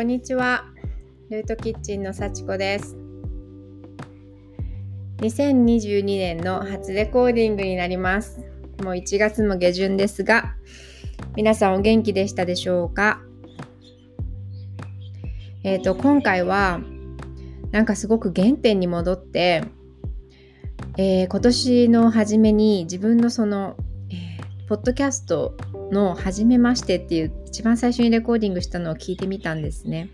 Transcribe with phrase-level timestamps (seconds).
[0.00, 0.64] こんにちは。
[1.28, 2.96] ルートキッチンの幸子です。
[5.18, 8.40] 2022年の初レコーディングになります。
[8.82, 10.54] もう1月も下旬ですが、
[11.36, 13.20] 皆さんお元気でしたでしょうか？
[15.64, 16.80] えっ、ー、と、今回は、
[17.70, 19.64] なんかすごく原点に戻って、
[20.96, 23.76] えー、今年の初めに自分のその、
[24.08, 25.58] えー、ポッドキャスト
[25.90, 30.10] の「はじめまして」っていう一番最初にレコーディングしたのを聞いてみたんですね。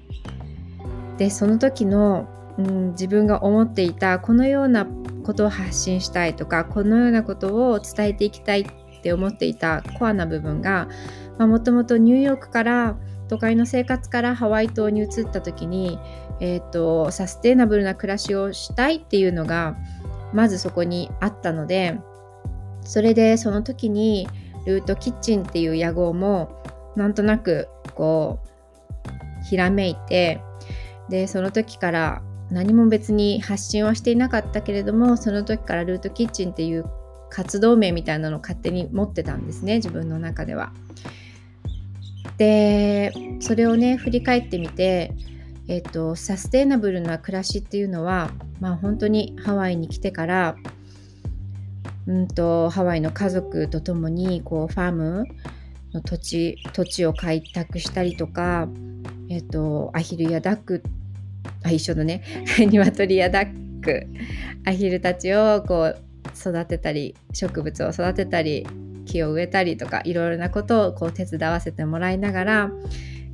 [1.18, 4.86] でその時の、うん、自分が思っていたこのような
[5.24, 8.66] ことを発信したいとかこのようなことを伝えていきたいっ
[9.02, 10.88] て思っていたコアな部分が
[11.38, 12.96] もともとニューヨークから
[13.28, 15.98] 都会の生活からハワイ島に移った時に、
[16.40, 19.76] えーと、サステイナブルな暮らしをしたいっていうのが
[20.32, 21.98] まずそこにあったので
[22.82, 24.28] それでその時に
[24.66, 26.62] ルートキッチンっていう屋号も
[26.96, 30.40] なんとなくこうひらめいて
[31.08, 36.84] でその時から何も別に発信はしていなかったけれどもその時からルートキッチンっていう
[37.30, 40.72] 活動名みたいなのを勝手に持ってたんですね自分の中では。
[42.38, 45.12] でそれをね振り返ってみて
[45.68, 48.30] えっとサステイナブルな暮らしっていうのは
[48.60, 50.56] まあ本当にハワイに来てから
[52.06, 55.24] うんとハワイの家族と共にこうファーム
[55.92, 58.68] の土地土地を開拓したりとか、
[59.28, 60.82] えっと、アヒルやダック
[61.64, 62.22] あ一緒だね。
[62.58, 64.06] 鶏やダック
[64.64, 65.98] アヒルたちをこう
[66.36, 68.66] 育てたり植物を育てたり
[69.04, 72.70] 木を植えたりとかいろいろなことをこう手伝わせてもらいながら、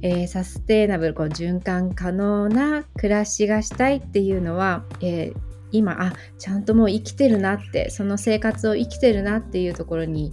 [0.02, 10.32] えー、サステイナブルこう循環可能な暮らしがしたいっていうのは、えー今あちゃんともう生きてるなってその生活を生きてるなっていうところに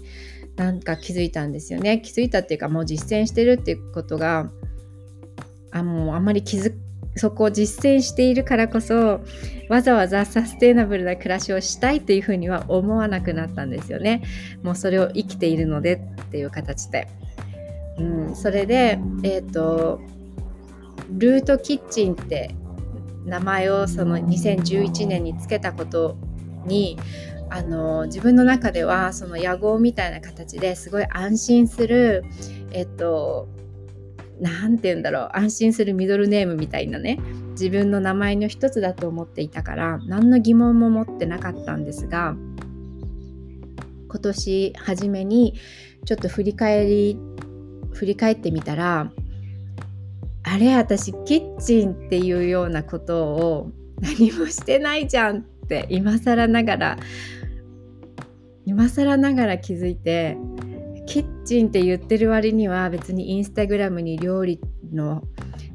[0.55, 2.01] なんか気づいたんですよね。
[2.01, 4.51] 気づいたっていうかもう実践してるっていうことが
[5.71, 6.73] あもうあんまり気づ
[7.15, 9.21] そこを実践しているからこそ
[9.67, 14.23] わざわざサステイナブルな暮らしをしたいというふうには思わなくなったんですよね。
[14.63, 17.07] もうそれを生きているのでっていう形で、
[17.97, 20.01] うん、それでえっ、ー、と
[21.11, 22.55] ルートキッチンって
[23.25, 26.17] 名前をその2011年につけたこと
[26.65, 26.97] に
[27.49, 32.23] あの自分の中ではその野号みたいな形ですごい安心する
[32.71, 33.47] えっと
[34.39, 37.19] 何て言うんだろう安心するミドルネームみたいなね
[37.51, 42.35] 自分の名前の一つだと思っていたから何の疑問も持ってなかったんですが
[44.07, 45.55] 今年初めに
[46.05, 47.17] ちょっと振り返り
[47.93, 49.11] 振り返ってみたら
[50.51, 53.71] あれ私キッチンっていうようなことを
[54.01, 56.97] 何もしてないじゃんって今更ながら
[58.65, 60.37] 今更ながら気づいて
[61.05, 64.59] キッチンって言ってる割には別にインスタグラムに料理
[64.91, 65.23] の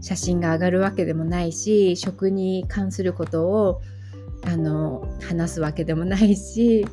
[0.01, 3.81] 写真が上がるわけでもないし食に関することを
[4.45, 6.85] あの話すわけでもないし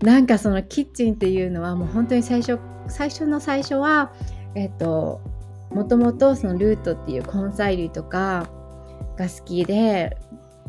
[0.00, 2.58] なんかそのキッチンっていうのはもう本当に最初
[2.88, 4.14] 最初の最初は
[4.54, 5.20] えっと
[5.74, 8.48] もともとそのルートっていう根菜類とか
[9.16, 10.16] が好きで、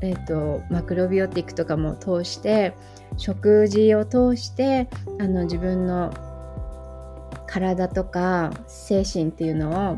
[0.02, 2.74] えーと、マクロビオティックとかも通して
[3.18, 6.12] 食事を通してあの自分の
[7.48, 9.98] 体とか精神っていうのを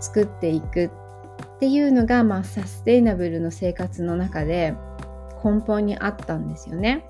[0.00, 4.74] 作っていくっていうのが、まあ、サステイナブルの生活の中で
[5.44, 7.04] 根本にあったんですよね。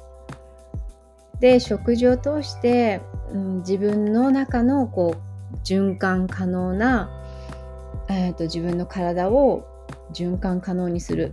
[1.39, 3.01] で食事を通して、
[3.33, 5.30] うん、自分の中のこう
[5.65, 7.11] 循環可能な、
[8.09, 9.67] えーと、自分の体を
[10.13, 11.33] 循環可能にする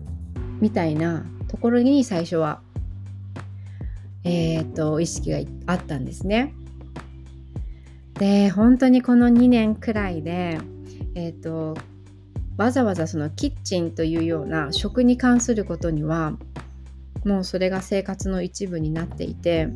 [0.59, 2.61] みたいなところに最初は、
[4.23, 6.53] えーと、意識があったんですね。
[8.16, 10.59] で本当にこの2年くらいで、
[11.13, 11.78] えーと
[12.57, 16.34] わざわざそのキッチンというような食に関することには
[17.23, 19.67] もうそれが生活の一部になっていて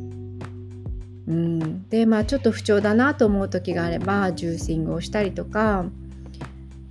[1.26, 5.86] うん、でまあちょっと不調だなと思う時があればジューシングをしたりとか、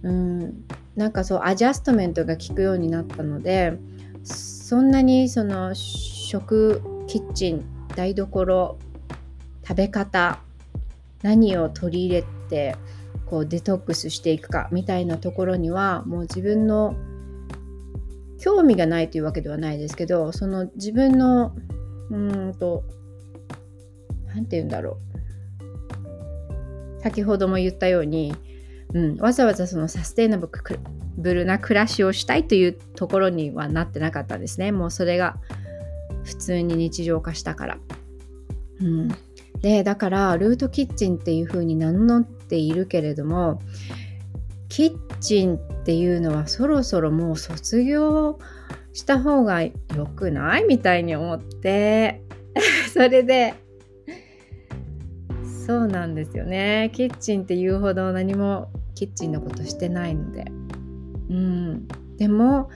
[0.03, 3.77] うん、なんかそうアジャストメントが効くようになったので
[4.23, 8.77] そんなにその食キッチン台所
[9.67, 10.39] 食べ方
[11.21, 12.75] 何を取り入れて
[13.25, 16.95] こうデトックスしていくかみたいなところにはもう自分の
[18.39, 21.53] 興味がないというわけではないですけどその自分の
[22.09, 22.83] うんと
[24.33, 24.97] 何て言うんだろ
[26.99, 27.01] う。
[27.01, 28.33] 先ほども言ったように、
[28.93, 34.71] うん、わざわざそのサステイナブルな暮らしをしたいというところにはなってなかったんですね。
[34.71, 35.37] もうそれが
[36.23, 37.77] 普通に日常化したから。
[38.81, 39.07] うん、
[39.61, 43.61] でだからルートキッチンっていう風に名乗っているけれども
[44.69, 48.39] キッチンっていうのはそろそろもう卒業
[48.93, 49.71] した方が良
[50.15, 50.65] くない？
[50.65, 52.21] みたいに思って。
[52.91, 53.53] それで
[55.71, 56.91] そうなんですよね。
[56.93, 60.51] キッチンって言うほど何もキッチンのことしてないので。
[61.29, 61.87] うん。
[62.17, 62.69] でも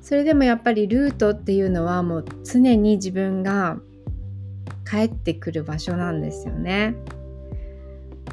[0.00, 3.76] それでもやっぱりルートっていうのはもう常に自分が
[4.90, 6.94] 帰ってくる場所なんですよね。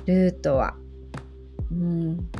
[0.05, 0.75] ルートは。
[1.69, 2.31] うん、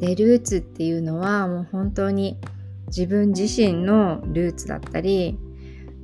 [0.00, 2.38] でルーツっていうのはもう本当に
[2.86, 5.36] 自分自身のルーツだったり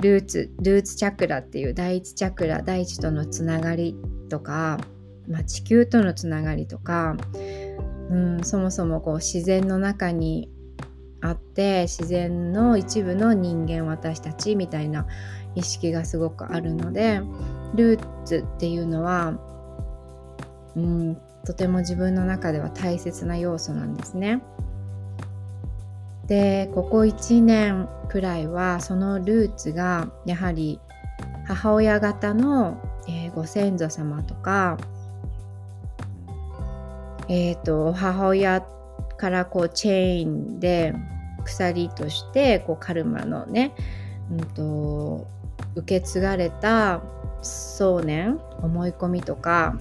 [0.03, 3.97] ルーツルーツチャクラっていう第一チャクラ大地とのつながり
[4.31, 4.79] とか、
[5.29, 7.19] まあ、地球とのつながりとか、
[8.09, 10.51] うん、そもそもこう自然の中に
[11.21, 15.07] あって自然の一部の人間私たちみたいな
[15.55, 17.21] 意識がすごくあるので
[17.75, 19.39] ルーツっていうのは、
[20.77, 24.43] うん、とても自分の中では大切な要素なんですね。
[26.27, 30.81] でここ1年くらいはそのルーツがやはり
[31.47, 32.81] 母親方の、
[33.31, 34.79] ご先祖様とか、
[37.29, 38.63] えーと、母親
[39.17, 40.95] からこうチェーンで
[41.45, 43.73] 鎖としてこうカルマのね、
[44.31, 45.27] うんと
[45.77, 47.01] 受け継がれた
[47.43, 49.79] 想念思い込みとか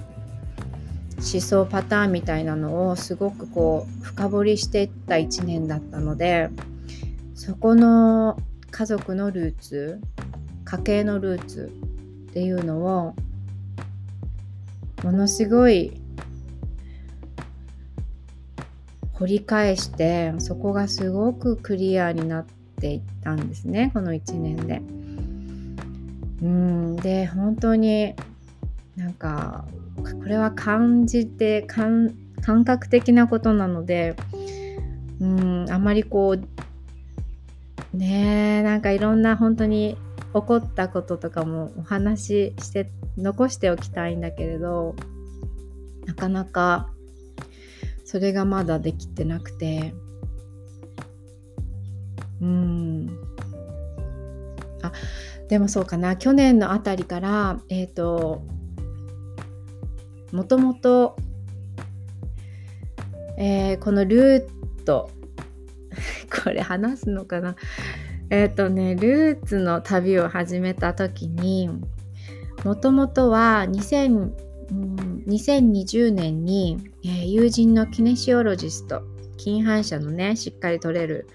[1.18, 6.50] 思想パターンみたいなのをすごくこう深掘りしていった1年だったので
[7.36, 8.38] そこの
[8.72, 10.00] 家族のルーツ
[10.64, 11.72] 家計のルーツ
[12.30, 13.16] っていうのを
[15.04, 15.94] ものすごい
[19.14, 22.46] 掘り返してそこがすごくクリアになっ
[22.80, 24.82] ていったんですねこの1年で。
[26.42, 28.16] うんで本当に
[28.96, 29.66] なんか
[29.98, 32.14] これは感じて感
[32.66, 34.16] 覚的なことなので
[35.20, 39.98] うんあまりこうねえなんかいろんな本当に
[40.34, 44.96] 起こったこととかもお話しして残しておきたいんだけれど
[46.06, 46.90] なかなか
[48.06, 49.94] それがまだできてなくて。
[52.42, 53.10] うん。
[54.82, 54.92] あ
[55.48, 56.16] でもそうかな。
[56.16, 58.44] 去年のあたりからえっ、ー、と
[60.32, 61.16] もともと、
[63.38, 65.12] えー、このルート
[66.44, 67.56] これ話すのかな？
[68.30, 71.70] えっ、ー、とねルーツの旅を始めた時に
[72.64, 74.32] もともとは2000、
[75.28, 79.02] 2020年に、えー、友人のキネシオロジスト
[79.38, 81.28] 金反射のねしっかり取れる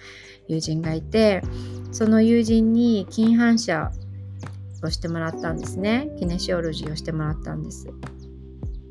[0.47, 1.43] 友人がいて
[1.91, 3.91] その友人に金反射
[4.83, 6.11] をしてもらったんですね。
[6.19, 7.89] キネシオロジーをしてもらったんです。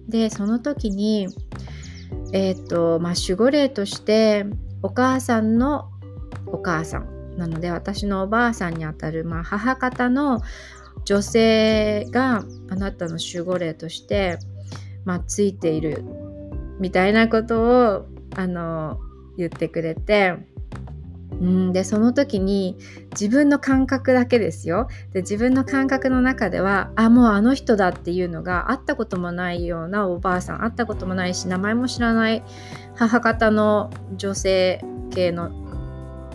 [0.08, 1.28] でその時に
[2.32, 4.46] えっ、ー、とまあ守護霊として
[4.82, 5.90] お母さんの
[6.48, 10.42] お母さんなので私のおばあさんにあたる、まあ、母方の
[11.06, 14.38] 女性があなたの守護霊として、
[15.06, 16.04] まあ、ついている
[16.80, 19.00] みたいなことをあの
[19.38, 20.36] 言ってくれて
[21.42, 22.78] うんでその時に
[23.12, 24.88] 自分の感覚だけですよ。
[25.12, 32.44] で自分の感覚の中ではあもうあの人だっていうのが会ったこともないようなおばあさん会ったこともないし名前も知らない
[32.96, 35.63] 母方の女性系の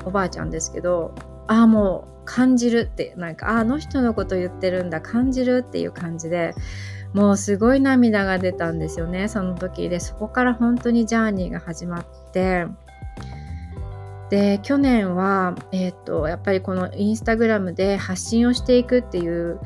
[0.04, 1.14] おばあちゃんですけど
[1.46, 6.54] ああもう感じるってなんかあの人のこと言ってるんだ感じるっていう感じで
[7.14, 9.98] もうすごい涙が出たんですよねその時で。
[9.98, 12.66] そこから本当にジャーニーが始まって
[14.30, 19.58] で去年は、えーと、やっぱりこのインスタグラムで発信をしていくっていう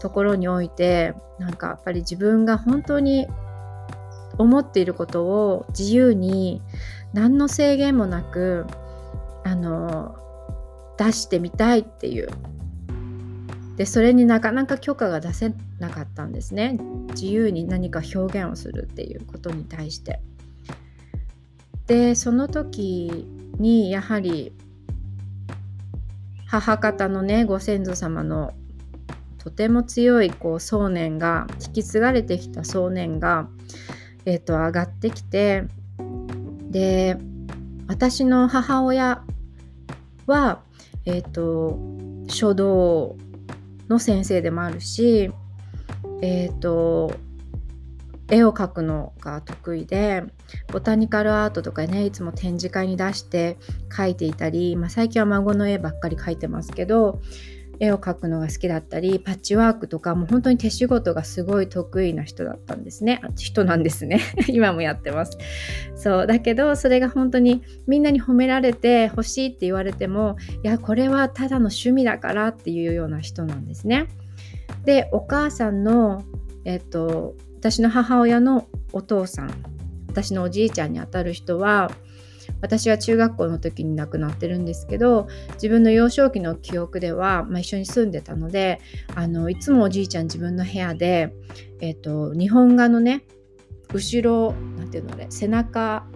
[0.00, 3.26] ところにおいてなんかやっぱり自分が本当に
[4.36, 6.60] 思っていることを自由に
[7.12, 8.66] 何の制限もなく
[9.44, 10.16] あの
[10.98, 12.28] 出してみたいっていう。
[13.76, 16.78] でそれになかなか許可が出せなかったんですね。
[17.10, 20.20] 自由に何か表現をするっていうことに対して。
[21.86, 23.26] でその時
[23.58, 24.52] にやはり
[26.46, 28.52] 母方のねご先祖様の
[29.38, 33.48] とても強いこう想念が引き継がれてきた想念が、
[34.26, 35.64] えーと、上がってきて
[36.70, 37.16] で
[37.90, 39.24] 私の母親
[40.28, 40.62] は、
[41.06, 41.76] えーと、
[42.28, 43.16] 書道
[43.88, 45.32] の先生でもあるし、
[46.22, 47.12] えーと
[48.32, 50.22] 絵を描くのが得意で
[50.72, 57.20] ボタニカルアートとかねいつも展示会に出して描いていたり、まあ、最近は孫の絵ばっかり描いてますけど
[57.80, 63.22] 絵を描くのが好きだったりパッチワークとかもう本当に手仕事がすごい得意な人だったんですね。
[63.36, 64.20] 人なんですね。
[64.48, 65.38] 今もやってます。
[65.96, 66.26] そう。
[66.26, 74.08] だけどそれが本当にみんなに褒められて欲しいって言われてもいやこれはただの趣味だからっていうような人なんですね。
[74.84, 76.22] でお母さんの
[76.64, 79.50] えっと私の母親のお父さん
[80.08, 81.90] 私のおじいちゃんにあたる人は
[82.60, 88.80] 私は中学校の時に亡くなってるんですけど自分の幼少期の記憶では、まあ、一緒に住んでたので
[89.14, 91.32] あのいつもおじいちゃん自分の部屋で、
[91.80, 93.24] えーと、日本画のね
[93.92, 96.06] 後ろなんていうのあれ背中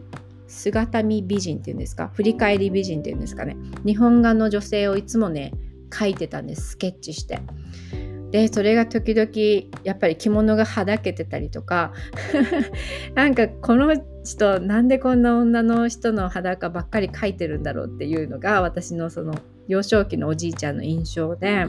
[0.47, 5.53] 姿見美人っていうんですか振り返り美人っていうんですかね日本画の女性をいつもね
[5.91, 7.41] 描いてたんですスケッチして。
[8.35, 9.31] でそれが時々
[9.85, 11.93] やっぱり着物がはだけてたりとか
[13.15, 19.37] なんかこの人なんでこんな女の人の裸ばっかり描いてるんだろうっていうのが私のその
[19.69, 21.67] 幼少期のおじいちゃんの印象で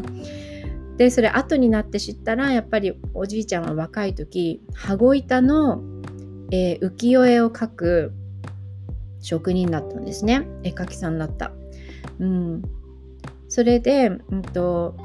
[0.97, 5.83] でそれ後になって知ったらやっぱりおじいちゃんは若い時羽子板の、
[6.49, 8.11] えー、浮世絵を描く
[9.21, 11.51] 職人だったんですね絵描きさんだった。
[12.17, 12.63] うん、
[13.49, 14.95] それで、うんと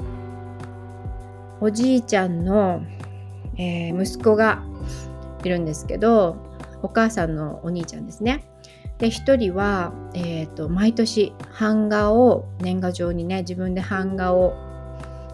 [1.61, 2.81] おじいちゃんの、
[3.55, 4.63] えー、息子が
[5.43, 6.35] いるんですけど
[6.81, 8.43] お母さんのお兄ちゃんですね。
[8.97, 14.53] で1人は、えーと、毎年版画を年賀状にね自分で版画を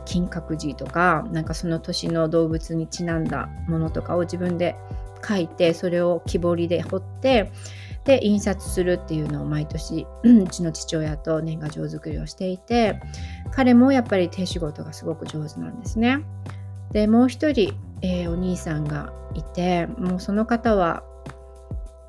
[0.05, 4.75] 金閣寺とかなんかその年の動物にちなんだものとかを自分で
[5.21, 7.51] 描いてそれを木彫りで彫って
[8.07, 13.01] で印刷するっていうのを毎年うちの父親と年賀状作りをしていて
[13.51, 16.21] 彼もやっぱり手仕事がすごく上手なんですね。
[16.93, 21.03] でもう一人、えー、お兄さんがいてもうその方は、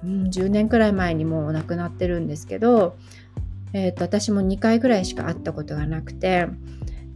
[0.04, 2.96] うん、10年くらい前にもう亡くなってるんですけど、
[3.72, 6.46] えーと、私も2回ぐらいしか会ったことがなくて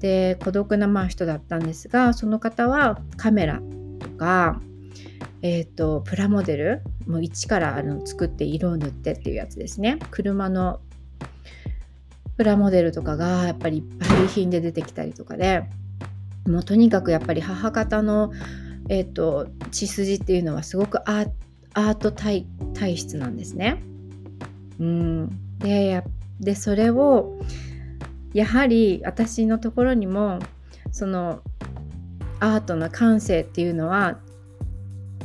[0.01, 3.63] で孤独なまあ人だったんですがその方はカメラ
[4.01, 4.61] とか
[5.43, 10.81] えーと、プラモデルもう一からあの作って色を塗ってっていうやつですね車の
[12.37, 15.65] プラモデルとかがやっぱりいっぱい品で出てきたりとかで
[16.47, 18.33] もうとにかくやっぱり母方の、
[18.89, 23.83] えーと、血筋っていうのはすごくアート体体質なんですね。
[24.81, 26.03] うん、で
[26.41, 27.39] でそれを
[28.35, 30.41] やはり私のところにも
[30.91, 31.43] その
[32.41, 34.19] アートの感性っていうのは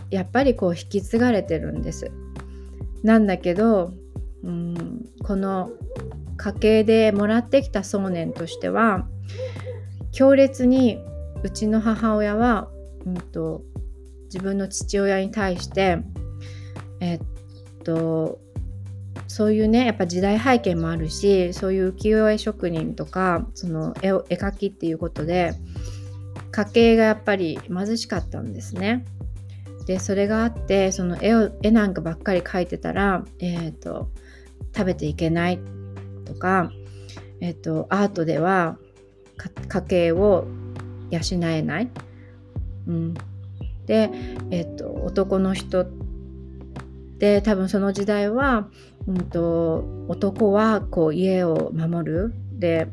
[0.09, 2.11] やっぱりこう引き継がれてるんです。
[3.03, 3.93] なんだけど
[4.43, 5.69] うんこの
[6.37, 9.07] 家系でもらってきた想念としては
[10.11, 10.99] 強烈に
[11.43, 12.69] うちの母親は、
[13.05, 13.61] うんと、
[14.25, 15.99] 自分の父親に対して
[16.99, 17.19] えっ
[17.83, 18.39] と
[19.27, 25.53] そういうねやっぱ時代背景もあるしそういう浮世絵職人とかその絵絵描きっていうことで
[26.51, 29.05] 家計がやっぱり貧しかったんですね。
[29.87, 34.09] でそれがあってその絵を絵なんかばっかり描いてたら、えーと、
[34.75, 35.59] 食べていけない
[36.25, 36.71] とか、
[37.39, 38.77] えーと、アートでは
[39.69, 40.45] 家計を
[41.09, 41.89] 養えない。
[42.85, 43.13] うん、
[43.85, 44.09] で、
[44.51, 45.87] えーと、男の人っ
[47.17, 48.67] て多分その時代は、
[49.07, 52.87] うんと、男はこう家を守るで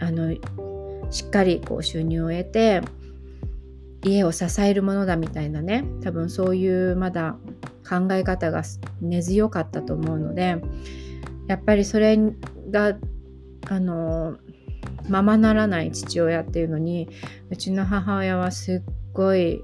[0.00, 0.34] あの
[1.10, 2.82] しっかりこう収入を得て
[4.04, 7.36] 家を支えるものだみたいなね多分そういうまだ
[7.88, 8.62] 考え方が
[9.00, 10.56] 根強かったと思うので
[11.48, 12.18] やっぱりそれ
[12.70, 12.96] が
[13.68, 14.36] あの
[15.08, 17.08] ままならない父親っていうのに
[17.50, 19.60] うちの母親はすっごい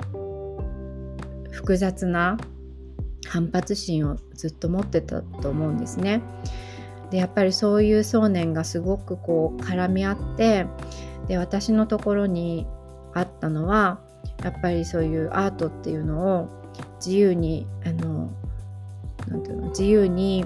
[1.51, 2.39] 複雑な
[3.27, 6.23] 反発心をずっと持ってたと思うんですね。
[7.11, 10.67] でやっぱりそういう想念がすごくこう絡み合って
[11.27, 12.67] で私のところに
[13.15, 14.01] あったのは
[14.43, 16.49] やっぱりそういうアートっていうのを
[17.05, 18.31] 自由にあの
[19.29, 20.45] なんていうの自由に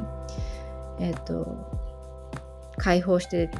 [0.98, 1.56] えっ、ー、と
[2.76, 3.50] 解放して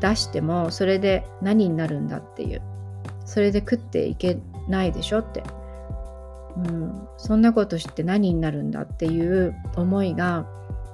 [0.00, 2.62] 出してもそれで何になるんだっていう
[3.24, 4.38] それで食っていけ
[4.68, 5.42] ないでしょって、
[6.56, 10.46] うん、そんなことして何になるんだっていう思いが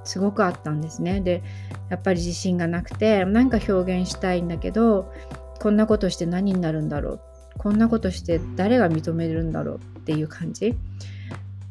[0.04, 1.20] すごくあったんですね。
[1.20, 1.42] で
[1.88, 5.12] やっぱり自信がなくてなんか表現したいんだけど
[5.60, 7.20] こんなことして何になるんだろう
[7.62, 10.74] こんなことして誰が認めるんだろうっていう感じ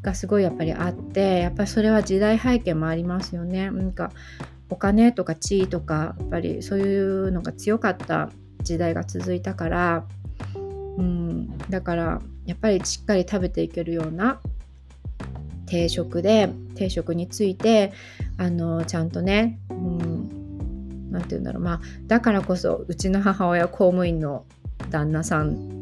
[0.01, 3.69] がすごいやっぱりあってやっぱりそれは時代背景もありますよね。
[3.69, 4.11] なんか
[4.69, 8.29] お金とか地位とかやっぱりそういうのが強かった
[8.63, 10.05] 時代が続いたから、
[10.55, 14.39] うん、だからやっぱりしっかり食べていけるような
[15.65, 17.91] 定食で定食について
[18.37, 24.45] あのちゃんとね、うん、何て言うんだろうまあだからこそうちの母親公務員の
[24.89, 25.80] 旦那さん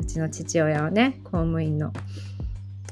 [0.00, 1.92] うちの父親はね公務員の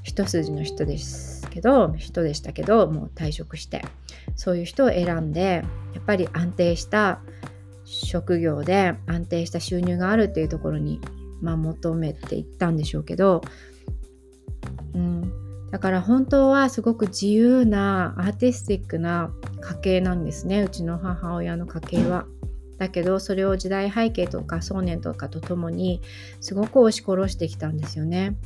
[0.03, 3.85] 一筋の人ですけど人でしたけどもう退職して
[4.37, 7.21] そういう人を選んでやっぱり安定した
[7.85, 11.01] 職業で安定した収入があるっていうところに、
[11.41, 13.43] まあ、求めていったんでしょうけど、
[14.95, 19.31] うん、だから本当はすごく自由なアーティスティックな
[19.61, 22.27] 家系なんですねうちの母親の家系は。
[22.79, 26.01] だけどそれを時代背景とか想念とかとともに
[26.41, 28.37] すごく押し殺してきたんですよね。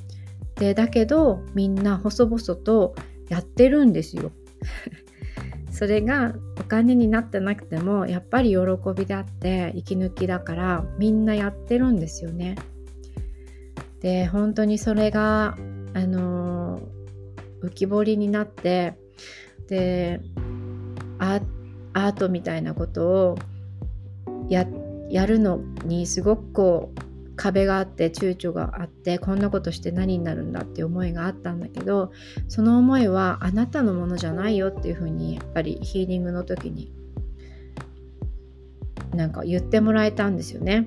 [0.56, 2.94] でだけどみんな細々と
[3.28, 4.32] やってるんですよ。
[5.70, 8.58] それがお金になってなくてもやっぱり喜
[8.96, 12.56] びであって息抜きだからみんなやってるんですよね。
[14.00, 15.56] で本当にそれが
[15.94, 16.80] あの
[17.62, 18.94] 浮き彫りになって
[19.68, 20.20] で
[21.18, 23.38] アートみたいなことを
[24.48, 24.66] や
[25.10, 32.12] やるのにすごくこう壁があって躊躇があってこんなことして何になるんだっていう思いがあったんだけど
[32.48, 36.92] その思いはあなたのものじゃないよっていうふうにやっぱりヒーリングの時に
[39.14, 40.86] なんか言ってもらえたんですよね。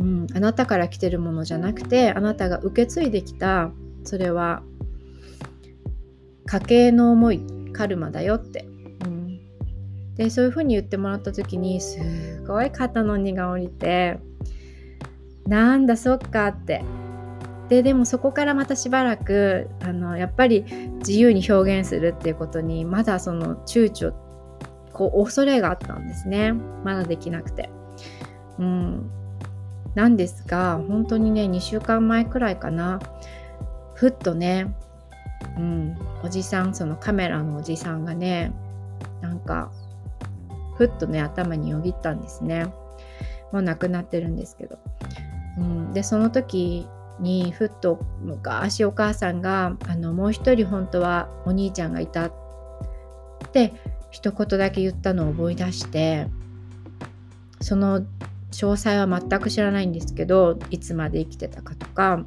[0.00, 3.70] うん、あなたから来てるものじゃなくてあなたが受け継いできた
[4.04, 4.62] それは
[6.46, 7.40] 家計の思い
[7.72, 8.66] カルマだよって、
[10.16, 14.18] でそういうふうに言ってもらった時にすごい肩の荷が下りて
[15.46, 16.84] なんだそっかって。
[17.68, 20.62] ででもそこからまたしばらくあのやっぱり
[20.98, 24.12] 自由に表現するっていうことにまだその躊躇
[24.92, 26.52] こう恐れがあったんですね。
[26.52, 27.70] まだできなくて。
[28.58, 29.10] うん。
[29.94, 33.00] なんですが本当にね2週間前くらいかな。
[33.94, 34.74] ふっとね
[35.56, 38.52] うんおじさんそのカメラのおじさんがね
[39.20, 39.70] なんか
[40.76, 42.66] ふっとね頭によぎったんですね
[43.52, 44.78] もう亡くなってるんですけど
[45.58, 46.86] うん、でその時
[47.20, 52.32] にふっと昔お母さんがあのもう一人本当はお兄ちゃんがいたっ
[53.52, 53.72] て
[54.10, 56.26] 一言だけ言ったのを思い出して
[57.60, 58.00] その
[58.50, 62.24] 詳細は全く知らないんですけどいつまで生きてたかとか、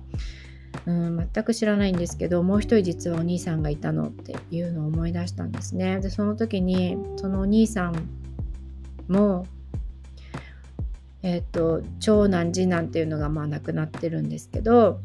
[0.85, 5.99] うん、全く知らないんですけどもう一人実はお兄さんがいたのっていうのを思い出したんですね。
[5.99, 8.24] でその時にそのお兄さん
[9.07, 9.45] も
[11.27, 14.99] えーと、長男次男っていうのがまあ亡くなってるんですけど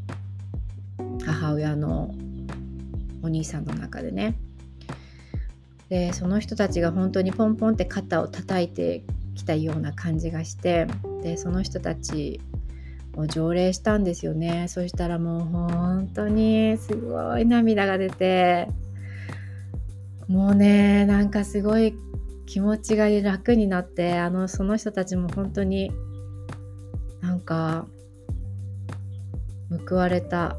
[1.24, 2.14] 母親の
[3.22, 4.36] お兄さんの中でね。
[5.88, 9.02] でその人たちが本当にポンポンって肩を叩いて
[9.34, 10.86] きたような感じがして
[11.22, 12.40] でその人たち
[13.16, 14.68] を条例したんですよね。
[14.68, 18.68] そしたらもう本当にすごい涙が出て
[20.28, 21.94] もうねなんかすごい
[22.50, 25.92] 気持ちが楽になってあのその人たちも本当に
[27.20, 27.86] なんか
[29.88, 30.56] 報われた、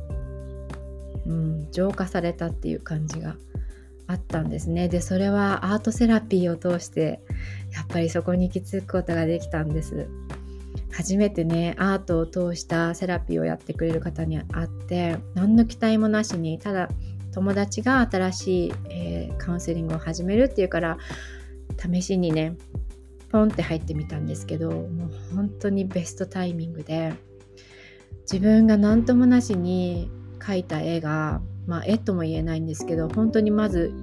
[1.25, 3.35] うん、浄化されたっていう感じが
[4.07, 4.87] あったんですね。
[4.87, 7.19] でそれはアートセラピーを通して
[7.73, 10.07] やっぱりそこに行き着くことができたんです。
[10.93, 16.87] 初めてねアートを通したセラピーをやってくれる方に会って何の期待もなしにただ
[17.33, 20.97] 友達が新しい、えー、カウンセリングを始めるっていうから
[21.81, 22.55] 試しにね
[23.31, 27.13] ポンって入ってみたんですけどもう本当にベストタイミングで
[28.31, 33.93] 自分が何ともなしに描いた絵がまあ絵とも言えないんですけど本当にまず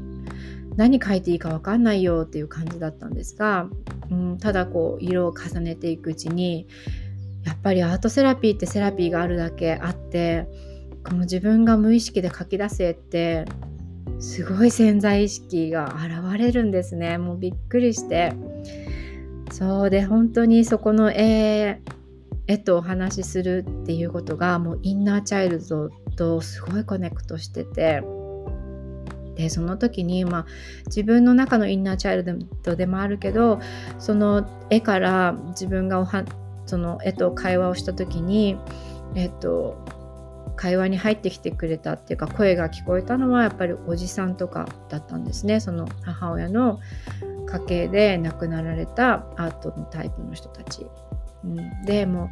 [0.77, 3.69] 何描いていいか分かんないよっていう感じだったんですが、
[4.11, 6.69] うん、ただこう色を重ねていくうちに
[7.45, 10.47] やっぱりアートセラピーってセラピーがあるだけあって
[11.05, 13.45] この自分が無意識で書き出せって
[14.19, 17.19] すごい潜在意識が現れるんですね。
[17.19, 18.35] もうびっくりして。
[19.51, 21.81] そうで本当にそこの絵
[22.47, 28.03] 絵とお話しするっていうことがもうインナーチャイルドとすごいコネクトしてて。
[29.37, 30.47] でその時に、まあ、
[30.87, 33.61] 自分の中のインナーチャイルドでもあるけど
[34.01, 36.25] その絵から自分がおは
[36.67, 38.59] その絵と会話をした時に
[39.15, 39.79] えっと
[40.59, 45.61] 会話に入ってきてくれたっていうか声が聞こえたのはやっぱりおじさんとかだったんですね。
[45.61, 46.81] その母親の
[47.47, 50.85] 家系で亡くなられたアートのタイプの人たち、
[51.45, 52.29] うん、でも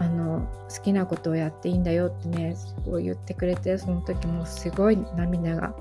[0.00, 5.74] あの好きなことをやっていいんだよってねすごい言ってくれてその時もすごい涙が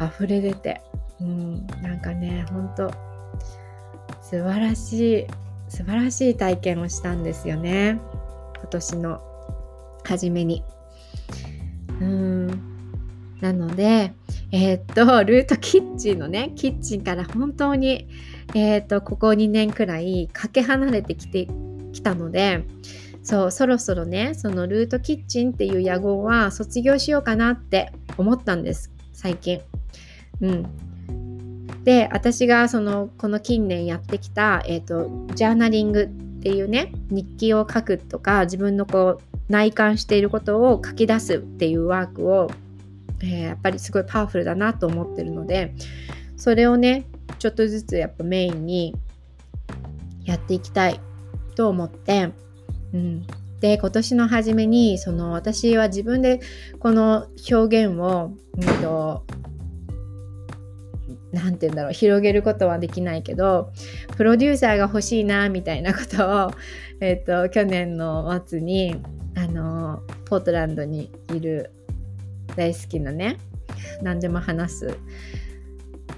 [0.00, 0.80] 溢れ出て、
[1.20, 2.90] うん、なんかねほんと
[4.22, 5.26] 素晴らしい
[5.68, 8.00] 素晴らしい体験をしたんですよね。
[8.56, 9.29] 今年の。
[10.04, 10.62] 初めに。
[12.00, 12.46] うん
[13.40, 14.12] なので
[14.52, 18.08] えー、っと、 ルートキッチンのね、キッチンから本当に、
[18.54, 21.46] えー、っと、ここ2年くらいかけ離れてきて
[21.92, 22.64] きたので、
[23.22, 29.60] そうそろそろねそのルートキッチンっていう屋号は卒業しようかなって思ったんです最近。
[30.40, 30.66] うん、
[31.84, 36.08] で私がそのこの近年やってきた、えーと、ジャーナリングっ
[36.42, 42.50] ていうね日記を書くとか自分のこう内観していることを書き出すっていうワークを、
[43.20, 45.74] えー、やっぱりすごいパワフルだなと思ってるので
[46.36, 47.04] それをね
[47.40, 48.94] ちょっとずつやっぱメインに
[50.24, 51.00] やっていきたい
[51.56, 52.30] と思って、
[52.94, 53.26] うん、
[53.60, 56.40] で今年の初めにその私は自分で
[56.78, 59.26] この表現を、うんと、
[61.32, 63.72] なんて言うんだろう広げることはできないけど
[64.16, 66.50] プロデューサーが欲しいなみたいなことを、
[67.00, 69.02] えーと、去年の末に
[69.36, 71.72] あのポートランドにいる
[72.56, 73.38] 大好きなね
[74.02, 74.98] 何でも話す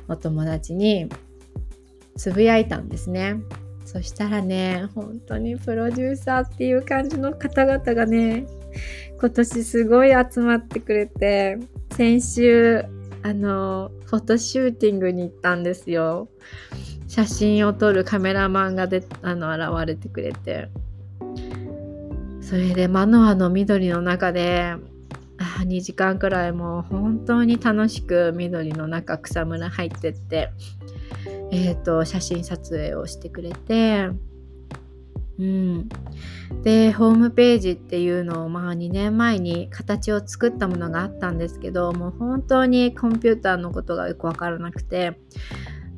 [0.09, 1.09] お友達に
[2.17, 3.37] つぶやいたんですね。
[3.85, 8.47] そしたらね本当にプロデューサーっていう感じの方々がね
[9.21, 11.59] 今年すごい集まってくれて
[11.91, 12.85] 先週
[13.23, 16.29] あのフォトシューティングに行ったんですよ
[17.07, 20.69] 写真を撮るカメラマンがであの現れてくれて
[22.53, 24.75] それでマノアの緑の中で
[25.65, 30.51] 2時間くらいもう本当に楽しく緑の中草むら入ってって
[31.51, 34.11] えーと、写真撮影をしてくれて、
[35.39, 35.89] うん、
[36.63, 45.19] でホームページっていうのをまあ2年前に形を作ったものがあったんですけどもう本当にコンピューターのことがよく分からなくて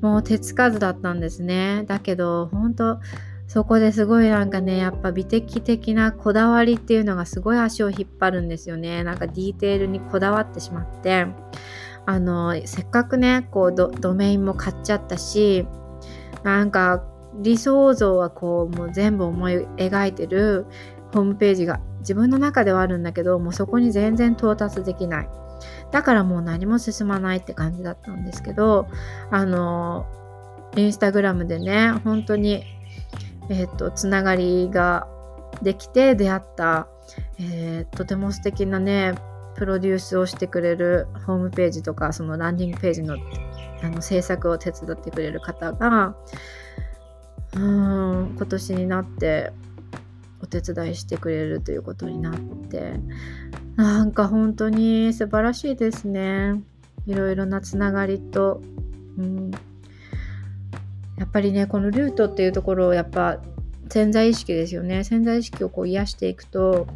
[0.01, 1.83] もう手つかずだったんですね。
[1.89, 3.01] だけど本当
[3.47, 9.05] そこですごいなんかねやっぱ美的的なこだわりっていうのがすごい足を引っ張るんですよね。
[9.05, 11.27] なんかディテールにこだわってしまって。
[12.07, 15.67] あのせっかくねこうドメインも買っちゃったし
[16.43, 17.03] なんか
[17.37, 20.67] 理想像はこうもう全部思い描いてる
[21.13, 25.29] ホームページが自分の中ではあるんだけどもうそこに全然到達できない。
[25.91, 28.87] だからもう何も進まないって感じだったんですけど
[29.31, 30.07] あの
[30.77, 32.65] インスタグラムでね本当に
[33.49, 35.07] え、ー、とつながりが
[35.63, 36.89] できて出会った、
[37.39, 39.15] えー、とても素敵なね
[39.57, 43.17] プロデュースをしてくれるホームページとかそのランディングページの
[43.83, 46.17] あの制作を手伝ってくれる方が
[47.55, 49.53] うん今年になって
[50.41, 52.95] お手伝いしてくれるということになって
[53.77, 56.63] なんか本当に素晴らしいですね。
[57.07, 58.63] いろいろなつながりと、
[59.19, 59.51] うん、
[61.19, 63.41] やっぱりねこのルートっていうところをやっぱ
[63.89, 65.05] 潜在意識ですよね。
[65.05, 66.87] 潜在意識をこう癒していくと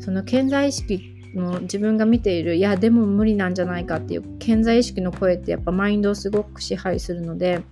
[0.00, 7.62] その潜在意識の自分が見ているいやでも無理なんじゃないかっていう潜在意識の声ってやっぱマインドをすごく支配するので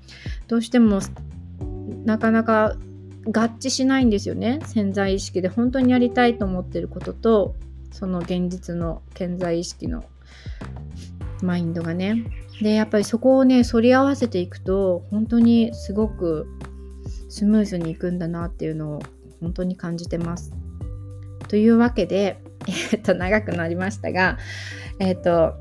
[0.48, 1.00] どうしても
[2.04, 2.76] なかなか
[3.26, 4.58] 合致しないんですよね。
[4.66, 7.54] 潜在意識で本当にやりたいと思ってることと
[7.92, 10.04] その現実の潜在意識の
[11.42, 12.24] マインドがね。
[12.60, 16.46] でやっぱりそこをね反り合わせていくと本当にすごく
[17.28, 19.02] スムーズにいくんだなっていうのを
[19.40, 20.52] 本当に感じてます。
[21.48, 22.42] というわけで
[22.92, 24.38] えっと、長くなりましたが、
[24.98, 25.54] えっと、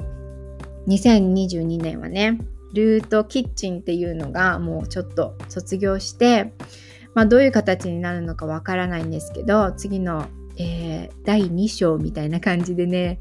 [0.87, 2.39] 2022年はね、
[2.73, 6.53] ルートキッチンっていうのがもうちょっと卒業して、
[7.13, 10.27] まあ、どういう形になるのかわからないんですけど、次の、
[10.61, 13.17] えー、第2章みたいな感じでね、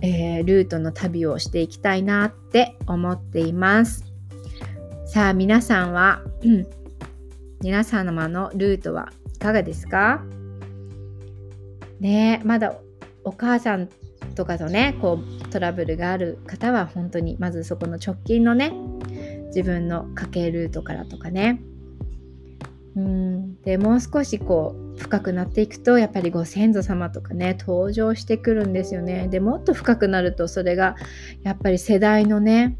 [0.00, 4.04] えー、ルートの旅をしていきたいなって思っています。
[5.06, 6.66] さあ、皆さんは、うん、
[7.60, 10.22] 皆様のルートはいかがですか？
[12.00, 12.74] ねまだ
[13.24, 13.88] お母さん
[14.34, 18.72] とかとねこうトラブルがある方は本当にまずそこの直近のね
[19.54, 21.62] 自分の家計ルートからとかね。
[22.96, 23.60] うん。
[23.62, 30.96] でもう少しこう深くなっていくとやっぱりご先祖様とかね登場してくるんですよねでもっと深くなるとそれが
[31.42, 32.76] やっぱり世代のね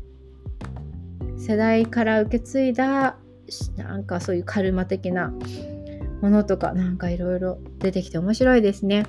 [1.39, 3.17] 世代から受け継いだ
[3.77, 5.33] なんかそういうカルマ的な
[6.21, 9.07] ものとかなんかいろいろ出てきて面白いですね。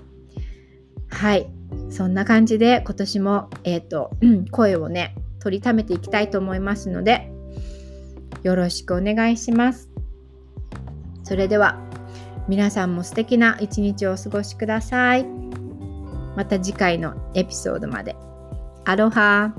[1.10, 1.48] はい。
[1.90, 4.12] そんな感じで今年も、えっ、ー、と、
[4.52, 7.32] 声をね、取りためていきたいと思いますので、
[8.42, 9.90] よろしくお願いします。
[11.24, 11.80] それでは、
[12.48, 15.26] 皆さんも素敵な一日をお過ごしください。
[16.36, 18.16] また次回のエピソードまで。
[18.86, 19.54] アロハ